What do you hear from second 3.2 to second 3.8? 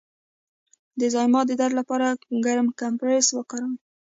وکاروئ